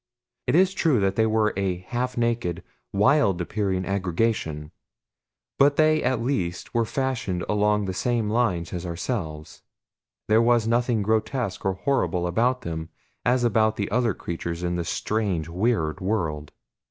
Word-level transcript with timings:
It 0.47 0.55
is 0.55 0.73
true 0.73 0.99
that 0.99 1.15
they 1.15 1.27
were 1.27 1.53
a 1.55 1.77
half 1.77 2.17
naked, 2.17 2.63
wild 2.91 3.39
appearing 3.39 3.85
aggregation; 3.85 4.71
but 5.59 5.75
they 5.75 6.01
at 6.01 6.23
least 6.23 6.73
were 6.73 6.85
fashioned 6.85 7.43
along 7.47 7.85
the 7.85 7.93
same 7.93 8.27
lines 8.27 8.73
as 8.73 8.83
ourselves 8.83 9.61
there 10.27 10.41
was 10.41 10.67
nothing 10.67 11.03
grotesque 11.03 11.63
or 11.65 11.73
horrible 11.73 12.25
about 12.25 12.61
them 12.61 12.89
as 13.23 13.43
about 13.43 13.75
the 13.75 13.91
other 13.91 14.15
creatures 14.15 14.63
in 14.63 14.75
this 14.75 14.89
strange, 14.89 15.47
weird 15.47 15.99
world. 16.01 16.51